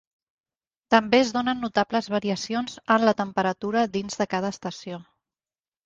També 0.95 1.19
es 1.25 1.33
donen 1.35 1.61
notables 1.67 2.09
variacions 2.15 2.81
en 2.99 3.07
la 3.11 3.17
temperatura 3.23 3.87
dins 4.01 4.23
de 4.23 4.31
cada 4.37 4.55
estació. 4.59 5.03